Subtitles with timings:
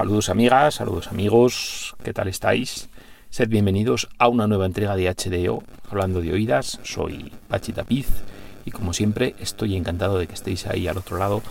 [0.00, 2.88] Saludos amigas, saludos amigos, ¿qué tal estáis?
[3.28, 8.08] Sed bienvenidos a una nueva entrega de HDO, hablando de oídas, soy Pachi Tapiz
[8.64, 11.42] y como siempre estoy encantado de que estéis ahí al otro lado.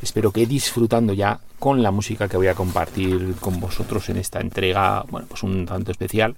[0.00, 4.40] Espero que disfrutando ya con la música que voy a compartir con vosotros en esta
[4.40, 6.34] entrega, bueno, pues un tanto especial,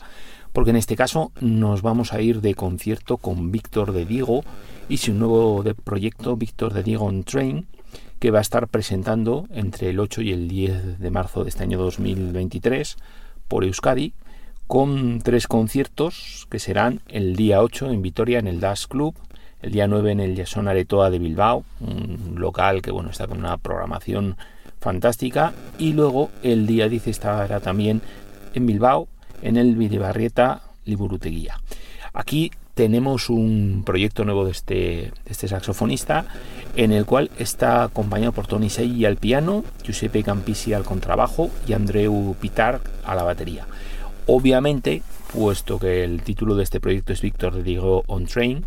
[0.52, 4.42] porque en este caso nos vamos a ir de concierto con Víctor de Diego
[4.88, 7.68] y su nuevo proyecto Víctor de Diego on Train,
[8.20, 11.64] que va a estar presentando entre el 8 y el 10 de marzo de este
[11.64, 12.96] año 2023
[13.48, 14.12] por Euskadi,
[14.66, 19.16] con tres conciertos que serán el día 8 en Vitoria en el Das Club,
[19.62, 23.38] el día 9 en el Jason Aretoa de Bilbao, un local que bueno está con
[23.38, 24.36] una programación
[24.80, 28.02] fantástica, y luego el día 10 estará también
[28.54, 29.08] en Bilbao
[29.42, 31.58] en el Videbarrieta Liburuteguía.
[32.12, 32.50] Aquí
[32.80, 36.24] tenemos un proyecto nuevo de este, de este saxofonista
[36.76, 41.74] en el cual está acompañado por Tony Sei al piano, Giuseppe Campisi al contrabajo y
[41.74, 43.66] Andreu Pitar a la batería.
[44.26, 48.64] Obviamente, puesto que el título de este proyecto es Víctor de Diego on Train,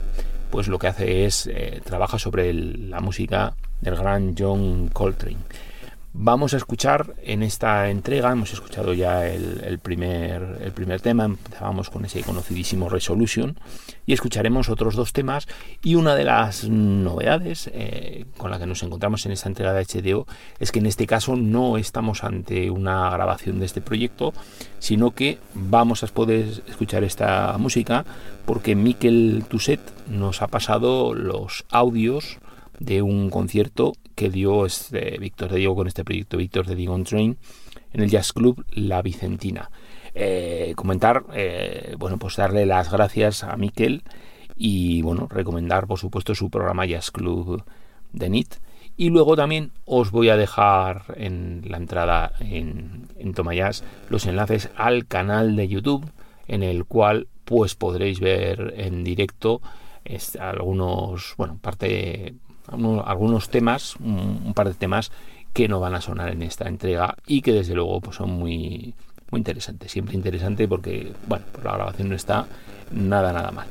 [0.52, 5.38] pues lo que hace es eh, trabaja sobre la música del gran John Coltrane.
[6.16, 11.90] Vamos a escuchar en esta entrega, hemos escuchado ya el, primer, el primer tema, empezábamos
[11.90, 13.58] con ese conocidísimo Resolution
[14.06, 15.48] y escucharemos otros dos temas
[15.82, 19.86] y una de las novedades eh, con la que nos encontramos en esta entrega de
[19.86, 20.28] HDO
[20.60, 24.34] es que en este caso no estamos ante una grabación de este proyecto,
[24.78, 28.06] sino que vamos a poder escuchar esta música
[28.46, 32.38] porque Miquel Tusset nos ha pasado los audios
[32.84, 37.02] de un concierto que dio este Víctor de Diego con este proyecto Víctor de Diego
[37.04, 37.38] Train
[37.94, 39.72] en el Jazz Club La Vicentina.
[40.14, 44.04] Eh, comentar, eh, bueno, pues darle las gracias a Miquel
[44.56, 47.64] y bueno, recomendar por supuesto su programa Jazz Club
[48.12, 48.56] de NIT.
[48.98, 54.70] Y luego también os voy a dejar en la entrada en, en Tomayas los enlaces
[54.76, 56.06] al canal de YouTube
[56.48, 59.62] en el cual pues podréis ver en directo
[60.40, 62.36] algunos, bueno, parte
[62.68, 65.12] algunos temas, un, par de temas
[65.54, 68.94] que no van a sonar en esta entrega y que desde luego pues son muy,
[69.32, 69.92] muy interesantes.
[69.92, 72.48] Siempre interesante porque, bueno, pues la grabación no está
[72.92, 73.68] nada, nada mal.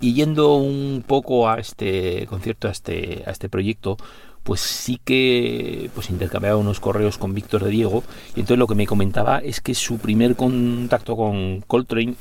[0.00, 3.96] Y yendo un poco a este concierto, a este, a este proyecto,
[4.42, 8.02] pues sí que pues intercambiaba unos correos con Víctor de Diego
[8.34, 12.14] y entonces lo que me comentaba es que su primer contacto con Coltrane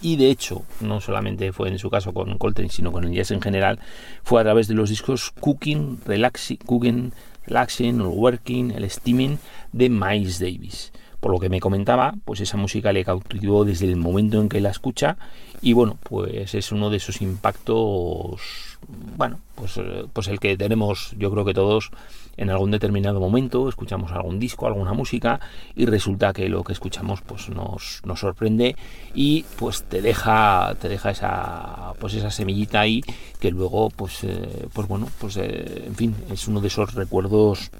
[0.00, 3.30] y de hecho no solamente fue en su caso con Coltrane sino con el jazz
[3.30, 3.78] en general
[4.22, 7.12] fue a través de los discos Cooking, Relaxing, Cooking,
[7.46, 9.38] Relaxing or Working, el Steaming
[9.72, 13.96] de Miles Davis por lo que me comentaba, pues esa música le cautivó desde el
[13.96, 15.16] momento en que la escucha
[15.60, 18.78] y bueno, pues es uno de esos impactos,
[19.16, 19.80] bueno, pues,
[20.12, 21.90] pues el que tenemos yo creo que todos
[22.38, 25.40] en algún determinado momento, escuchamos algún disco, alguna música
[25.74, 28.76] y resulta que lo que escuchamos pues nos, nos sorprende
[29.12, 33.02] y pues te deja, te deja esa, pues esa semillita ahí
[33.40, 37.72] que luego pues, eh, pues bueno, pues eh, en fin, es uno de esos recuerdos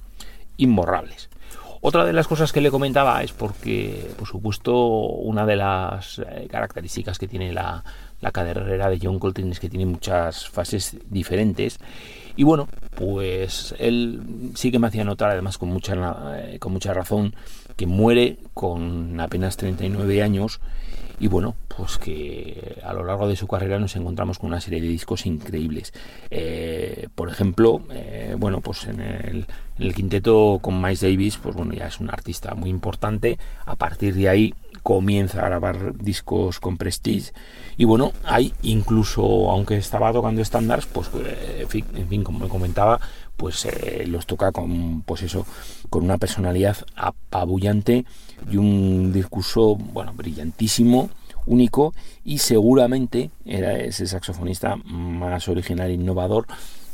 [0.57, 1.30] imborrables.
[1.80, 6.49] Otra de las cosas que le comentaba es porque, por supuesto, una de las eh,
[6.50, 7.85] características que tiene la,
[8.20, 11.78] la carrera de John Coltrane es que tiene muchas fases diferentes.
[12.37, 15.94] Y bueno, pues él sí que me hacía notar, además con mucha,
[16.37, 17.35] eh, con mucha razón,
[17.76, 20.61] que muere con apenas 39 años
[21.20, 24.80] y bueno, pues que a lo largo de su carrera nos encontramos con una serie
[24.80, 25.92] de discos increíbles.
[26.30, 29.46] Eh, por ejemplo, eh, bueno, pues en el,
[29.94, 33.38] quinteto con Miles Davis, pues bueno, ya es un artista muy importante.
[33.66, 37.32] A partir de ahí comienza a grabar discos con Prestige
[37.76, 43.00] y bueno, hay incluso, aunque estaba tocando estándares, pues eh, en fin, como me comentaba,
[43.37, 43.68] pues
[44.06, 45.46] los toca con pues eso
[45.90, 48.04] con una personalidad apabullante
[48.50, 51.11] y un discurso bueno brillantísimo
[51.47, 56.47] único y seguramente era ese saxofonista más original e innovador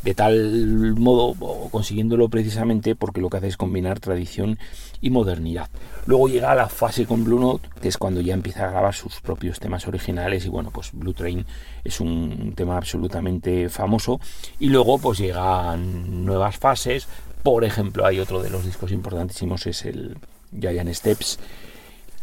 [0.04, 1.34] de tal modo
[1.70, 4.58] consiguiéndolo precisamente porque lo que hace es combinar tradición
[5.00, 5.70] y modernidad.
[6.06, 9.20] Luego llega la fase con Blue Note, que es cuando ya empieza a grabar sus
[9.22, 11.46] propios temas originales y bueno, pues Blue Train
[11.82, 14.20] es un tema absolutamente famoso
[14.60, 17.08] y luego pues llegan nuevas fases,
[17.42, 20.16] por ejemplo, hay otro de los discos importantísimos es el
[20.58, 21.38] Giant Steps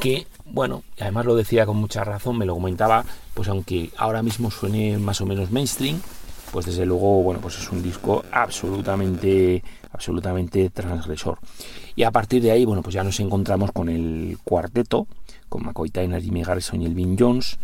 [0.02, 4.50] que, bueno, además lo decía con mucha razón, me lo comentaba, pues aunque ahora mismo
[4.50, 6.02] suene más o menos mainstream,
[6.52, 11.38] pues desde luego, bueno, pues es un disco absolutamente, absolutamente transgresor.
[11.96, 15.06] Y a partir de ahí, bueno, pues ya nos encontramos con el cuarteto,
[15.48, 17.60] con McCoy Tyner, Jimmy Garrison y Elvin Jones.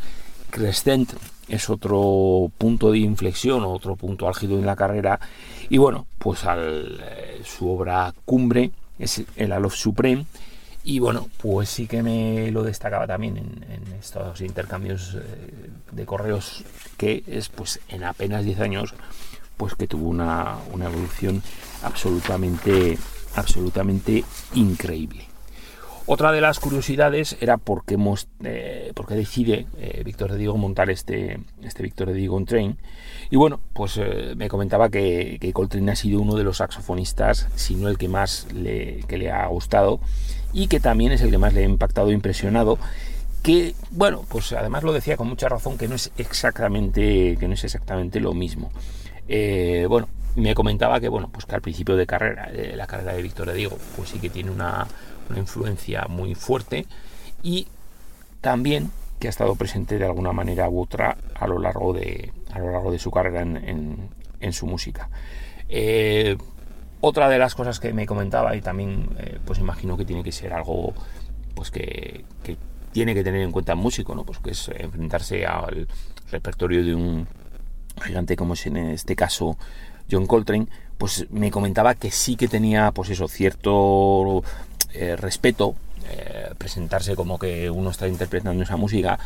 [0.52, 1.14] Crescent
[1.50, 5.20] es otro punto de inflexión, otro punto álgido en la carrera.
[5.70, 10.26] Y bueno, pues al, eh, su obra cumbre es el Alof Supreme.
[10.90, 16.64] Y bueno, pues sí que me lo destacaba también en, estos intercambios eh, de correos
[16.96, 18.94] que es pues en apenas 10 años
[19.58, 21.44] pues que tuvo una, una evolución
[21.84, 22.98] absolutamente
[23.36, 25.27] absolutamente increíble.
[26.10, 27.98] Otra de las curiosidades era por qué,
[28.46, 32.78] eh, decide eh, Víctor de Diego montar este, este Víctor de Diego Train.
[33.30, 37.50] Y bueno, pues eh, me comentaba que, que, Coltrane ha sido uno de los saxofonistas,
[37.56, 40.00] si no el que más le, que le ha gustado
[40.54, 42.80] y que también es el que más le ha impactado e impresionado.
[43.44, 47.54] Que bueno, pues además lo decía con mucha razón que no es exactamente, que no
[47.54, 48.72] es exactamente lo mismo.
[49.90, 53.48] bueno, me comentaba que bueno, pues que al principio de carrera, la carrera de Víctor
[53.48, 54.88] de Diego, pues sí que tiene una
[55.30, 56.86] una influencia muy fuerte
[57.44, 57.68] y
[58.42, 62.60] también que ha estado presente de alguna manera u otra a lo largo de, a
[62.60, 65.10] lo largo de su carrera en, en, su música.
[65.70, 66.38] Eh,
[67.02, 70.32] otra de las cosas que me comentaba y también eh, pues imagino que tiene que
[70.32, 70.94] ser algo
[71.56, 72.58] pues que, que,
[72.92, 74.24] tiene que tener en cuenta el músico, ¿no?
[74.24, 75.88] Pues que es enfrentarse al
[76.32, 77.28] repertorio de un
[78.04, 79.58] gigante como es en este caso
[80.10, 80.68] John Coltrane,
[80.98, 84.44] pues me comentaba que sí que tenía pues eso, cierto
[84.94, 85.76] eh, respeto
[86.10, 89.20] eh, presentarse como que uno está interpretando esa música.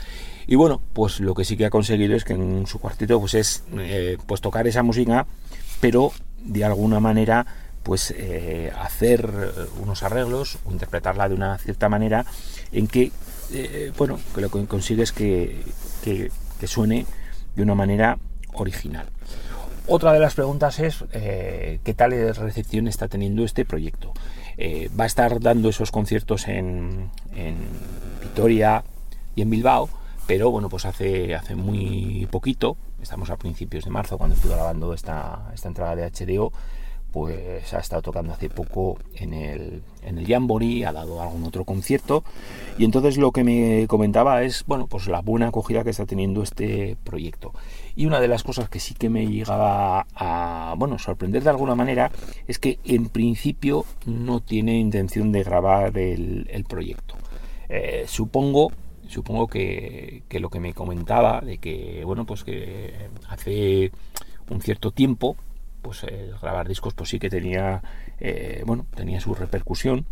[0.48, 3.36] Y bueno pues lo que sí que ha conseguido es que en su cuarteto pues
[3.36, 5.28] es eh, pues tocar esa música
[5.80, 7.46] pero de alguna manera
[7.84, 8.14] pues
[8.80, 9.32] hacer
[9.82, 12.26] unos arreglos o interpretarla de una cierta manera
[12.72, 13.12] en que
[13.98, 15.64] bueno que lo que consigue es que,
[16.04, 16.30] que,
[16.68, 17.08] suene
[17.56, 18.20] de una manera
[18.54, 19.08] original.
[19.88, 24.14] Otra de las preguntas es qué tal recepción está teniendo este proyecto
[24.58, 27.10] eh, va a estar dando esos conciertos en,
[28.22, 28.84] Vitoria
[29.36, 29.90] y en Bilbao,
[30.28, 34.94] pero bueno, pues hace, hace muy poquito, estamos a principios de marzo cuando estuve grabando
[34.94, 36.54] esta, esta entrada de HDO,
[37.12, 41.66] pues ha estado tocando hace poco en el, en el Jamboree, ha dado algún otro
[41.66, 42.24] concierto
[42.78, 46.42] y entonces lo que me comentaba es, bueno, pues la buena acogida que está teniendo
[46.42, 47.54] este proyecto.
[47.96, 51.76] Y una de las cosas que sí que me llegaba a, bueno, sorprender de alguna
[51.76, 52.12] manera
[52.48, 57.16] es que en principio no tiene intención de grabar el, proyecto.
[57.70, 58.72] Eh, supongo
[59.08, 62.94] supongo que, que, lo que me comentaba de que bueno pues que
[63.28, 63.92] hace
[64.50, 65.36] un cierto tiempo
[65.82, 67.82] pues el grabar discos pues sí que tenía
[68.20, 70.06] eh, bueno tenía su repercusión.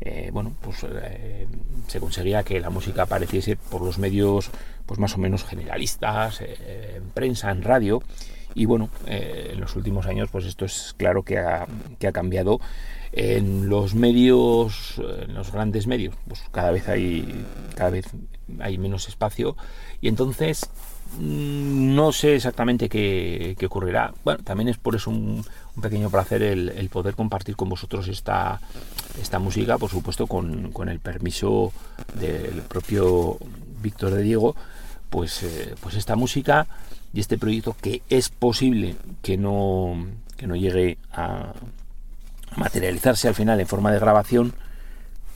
[0.00, 1.46] Eh, bueno pues eh,
[1.86, 4.50] se conseguía que la música apareciese por los medios
[4.84, 8.02] pues más o menos generalistas en prensa en radio.
[8.54, 11.66] Y bueno en los últimos años pues esto es claro que ha,
[11.98, 12.60] que ha cambiado.
[13.12, 18.06] En los medios en los grandes medios pues cada vez hay cada vez
[18.60, 19.56] hay menos espacio
[20.00, 20.68] y entonces
[21.18, 24.14] Mm, no sé exactamente qué, ocurrirá.
[24.24, 25.44] Bueno, también es por eso un,
[25.80, 28.60] pequeño placer el, poder compartir con vosotros esta,
[29.20, 31.72] esta música, por supuesto, con, el permiso
[32.18, 33.38] del propio
[33.82, 34.56] Víctor de Diego,
[35.10, 36.66] pues, eh, pues esta música
[37.12, 40.06] y este proyecto que es posible que no,
[40.36, 41.52] que no llegue a
[42.56, 44.54] materializarse al final en forma de grabación,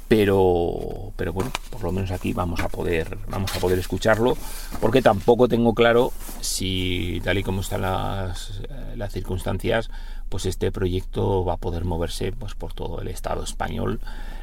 [0.08, 4.36] pero pero bueno por lo menos aquí vamos a poder vamos a poder escucharlo
[4.80, 9.90] porque tampoco tengo claro si tal y como están las, eh, las circunstancias
[10.28, 14.00] pues este proyecto va a poder moverse pues por todo el estado español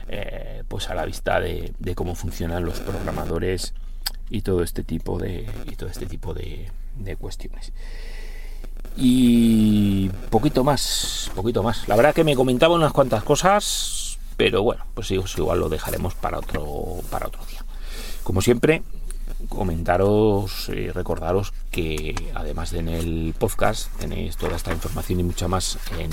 [0.08, 3.74] eh, pues a la vista de, cómo funcionan los programadores
[4.30, 7.72] y todo este tipo de y todo este tipo de, de cuestiones.
[8.98, 11.88] Y poquito más poquito más.
[11.88, 14.03] La verdad que me comentaba unas cuantas cosas
[14.38, 17.64] pero bueno, pues igual lo dejaremos para otro, para otro día.
[18.24, 18.84] Como siempre,
[19.50, 25.48] comentaros y recordaros que además de en el podcast tenéis toda esta información y mucha
[25.48, 26.12] más en,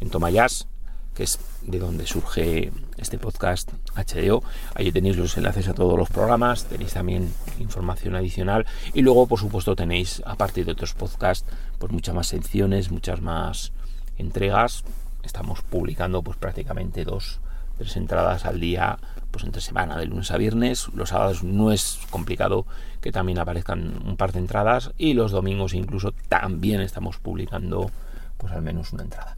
[0.00, 0.66] en Tomayas,
[1.14, 4.42] que es de donde surge este podcast HDO.
[4.74, 9.38] Allí tenéis los enlaces a todos los programas, tenéis también información adicional y luego por
[9.38, 13.72] supuesto tenéis, aparte de otros podcasts, pues muchas más secciones, muchas más
[14.18, 14.84] entregas
[15.22, 17.40] estamos publicando pues prácticamente dos,
[17.78, 18.98] tres entradas al día,
[19.30, 20.88] pues entre semana, de lunes a viernes.
[20.94, 22.66] Los sábados no es complicado
[23.00, 27.90] que también aparezcan un par de entradas y los domingos incluso también estamos publicando
[28.36, 29.36] pues al menos una entrada.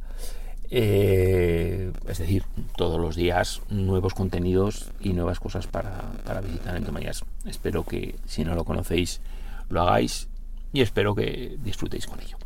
[0.74, 2.44] Eh, es decir,
[2.76, 7.24] todos los días nuevos contenidos y nuevas cosas para, para visitar en Tomayas.
[7.44, 9.20] Espero que si no lo conocéis
[9.68, 10.28] lo hagáis
[10.72, 12.36] y espero que disfrutéis con ello.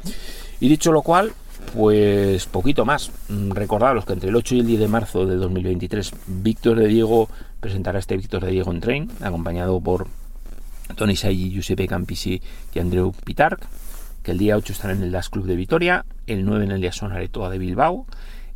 [0.61, 1.33] Y dicho lo cual,
[1.75, 3.11] pues poquito más.
[3.29, 6.89] Mm, recordaros que entre el 8 y el 10 de marzo de 2023, Víctor de
[6.89, 7.29] Diego
[7.61, 10.07] presentará este Víctor de Diego en Train, acompañado por
[10.95, 12.41] Tony Sai, Giuseppe Campisi
[12.75, 13.67] y Andreu Pitarc,
[14.23, 16.81] que el día 8 estará en el Das Club de Vitoria, el 9 en el
[16.81, 18.07] Día Sonaretoa de Bilbao,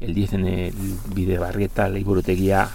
[0.01, 0.75] el 10 en el
[1.15, 2.71] Videbarrieta, la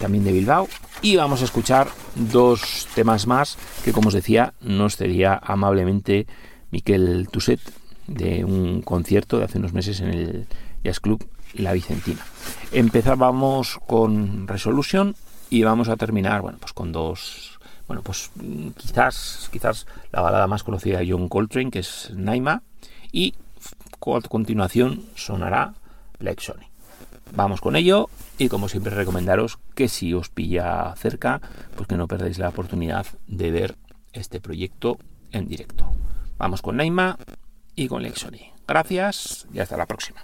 [0.00, 0.68] también de Bilbao.
[1.02, 6.26] Y vamos a escuchar dos temas más que, como os decía, nos cedía amablemente
[6.70, 7.60] Miquel Tuset
[8.06, 10.46] de un concierto de hace unos meses en el
[10.84, 12.24] Jazz Club La Vicentina.
[12.72, 15.14] Empezábamos con Resolution
[15.50, 18.30] y vamos a terminar, bueno, pues con dos, bueno, pues
[18.76, 22.62] quizás, quizás la balada más conocida de John Coltrane, que es Naima,
[23.12, 23.34] y
[24.00, 25.74] a continuación sonará
[26.18, 26.66] Lexoni.
[27.34, 31.40] Vamos con ello y como siempre recomendaros que si os pilla cerca,
[31.76, 33.76] pues que no perdáis la oportunidad de ver
[34.12, 34.98] este proyecto
[35.30, 35.92] en directo.
[36.36, 37.16] Vamos con Naima
[37.74, 38.52] y con Lexoni.
[38.66, 40.22] Gracias y hasta la próxima.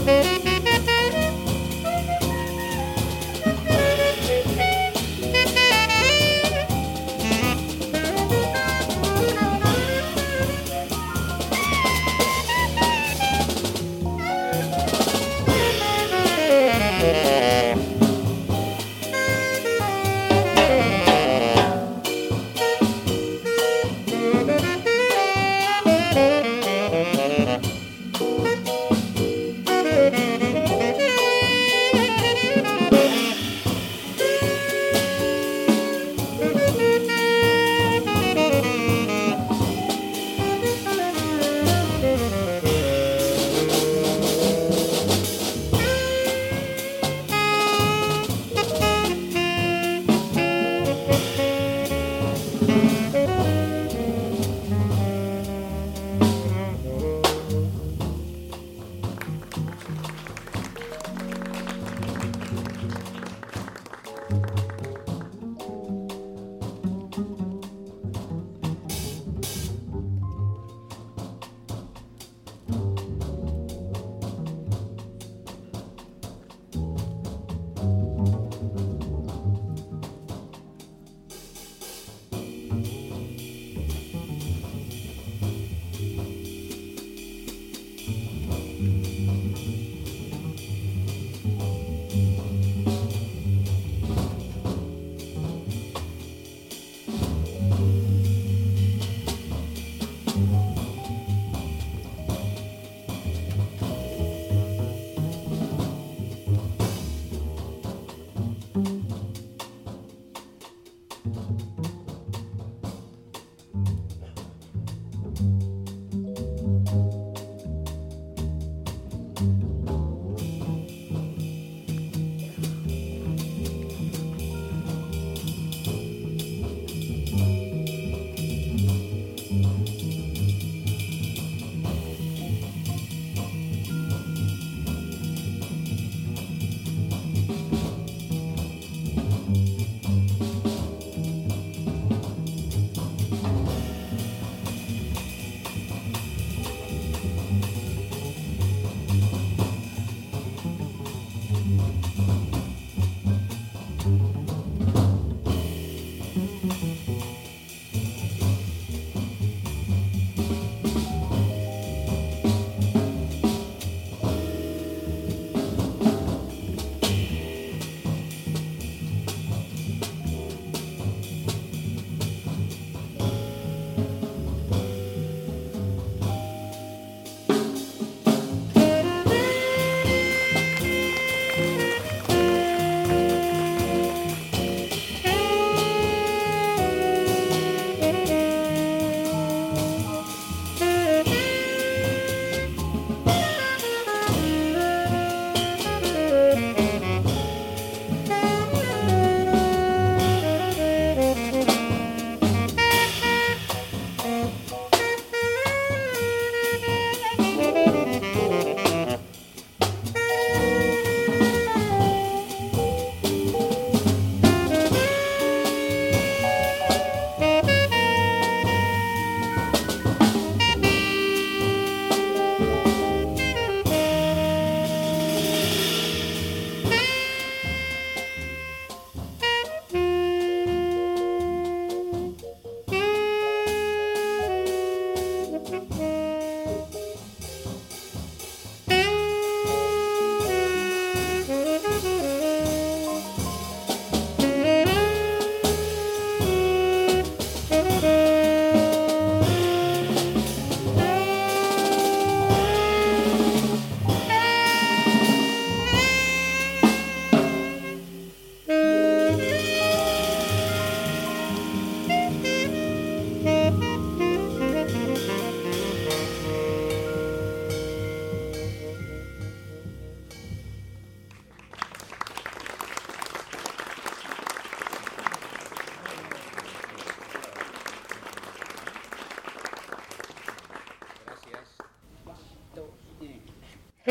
[0.00, 0.43] Música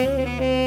[0.05, 0.62] Música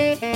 [0.00, 0.29] Bye.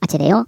[0.00, 0.47] あちらよ。